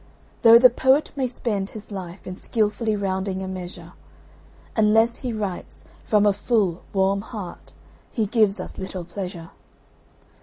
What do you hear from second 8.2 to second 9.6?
gives us little pleasure.